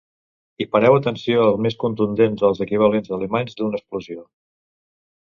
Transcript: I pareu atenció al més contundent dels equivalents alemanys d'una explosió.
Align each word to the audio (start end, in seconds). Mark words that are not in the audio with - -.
I 0.63 0.65
pareu 0.75 0.95
atenció 0.99 1.43
al 1.49 1.59
més 1.65 1.75
contundent 1.83 2.39
dels 2.43 2.61
equivalents 2.65 3.11
alemanys 3.19 3.59
d'una 3.59 3.79
explosió. 3.81 4.25